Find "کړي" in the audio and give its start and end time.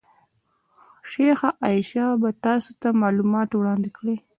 3.97-4.15